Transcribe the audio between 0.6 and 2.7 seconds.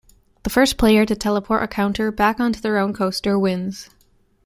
player to teleport a counter back onto